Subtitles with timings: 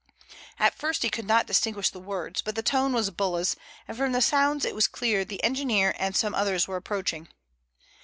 [0.57, 3.55] At first he could not distinguish the words, but the tone was Bulla's,
[3.87, 7.27] and from the sounds it was clear the engineer and some others were approaching.